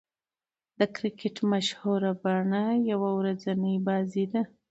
[0.79, 4.41] د کرکټ مشهوره بڼه يوه ورځنۍ بازي ده.